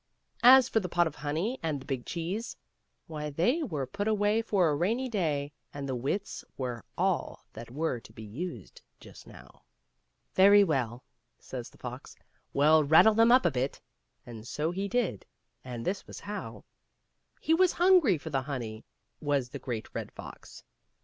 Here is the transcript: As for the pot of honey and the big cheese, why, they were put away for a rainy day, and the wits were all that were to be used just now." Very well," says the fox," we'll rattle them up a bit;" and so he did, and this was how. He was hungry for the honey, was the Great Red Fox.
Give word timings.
As 0.41 0.67
for 0.67 0.79
the 0.79 0.89
pot 0.89 1.05
of 1.05 1.13
honey 1.17 1.59
and 1.61 1.79
the 1.79 1.85
big 1.85 2.07
cheese, 2.07 2.57
why, 3.05 3.29
they 3.29 3.61
were 3.61 3.85
put 3.85 4.07
away 4.07 4.41
for 4.41 4.67
a 4.67 4.75
rainy 4.75 5.07
day, 5.07 5.53
and 5.75 5.87
the 5.87 5.93
wits 5.95 6.43
were 6.57 6.83
all 6.97 7.45
that 7.53 7.69
were 7.69 7.99
to 7.99 8.11
be 8.11 8.23
used 8.23 8.81
just 8.99 9.27
now." 9.27 9.61
Very 10.33 10.63
well," 10.63 11.03
says 11.37 11.69
the 11.69 11.77
fox," 11.77 12.15
we'll 12.51 12.83
rattle 12.83 13.13
them 13.13 13.31
up 13.31 13.45
a 13.45 13.51
bit;" 13.51 13.79
and 14.25 14.47
so 14.47 14.71
he 14.71 14.87
did, 14.87 15.23
and 15.63 15.85
this 15.85 16.07
was 16.07 16.21
how. 16.21 16.65
He 17.39 17.53
was 17.53 17.73
hungry 17.73 18.17
for 18.17 18.31
the 18.31 18.41
honey, 18.41 18.83
was 19.19 19.49
the 19.49 19.59
Great 19.59 19.87
Red 19.93 20.11
Fox. 20.11 20.63